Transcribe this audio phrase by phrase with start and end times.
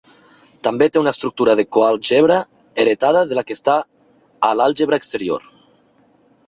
[0.67, 2.39] També té una estructura de coàlgebra
[2.85, 3.77] heretada de la que està
[4.51, 5.49] a l'àlgebra exterior.